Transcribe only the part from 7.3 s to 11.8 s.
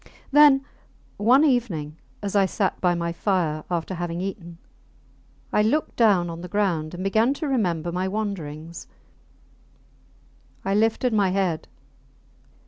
to remember my wanderings. I lifted my head.